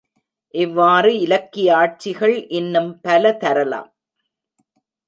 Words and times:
இவ்வாறு 0.53 1.19
இலக்கிய 1.19 1.75
ஆட்சிகள் 1.75 2.35
இன்னும் 2.51 2.91
பல 3.01 3.33
தரலாம். 3.35 3.89